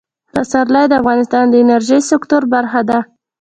[0.33, 2.99] پسرلی د افغانستان د انرژۍ سکتور برخه ده.